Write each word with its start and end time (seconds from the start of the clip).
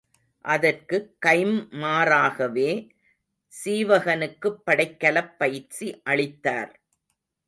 அதற்குக் 0.45 1.17
கைம்மாறாகவே 1.25 2.71
சீவகனுக்குப் 3.53 4.59
படைக்கலப் 4.65 5.37
பயிற்சி 5.37 6.01
அளித்தார். 6.03 6.73